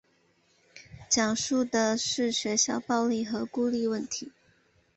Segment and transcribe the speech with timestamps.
[1.11, 4.31] 讲述的是学校暴力和孤立问题。